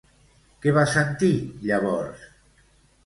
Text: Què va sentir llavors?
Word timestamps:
Què 0.63 0.73
va 0.77 0.85
sentir 0.95 1.31
llavors? 1.67 2.25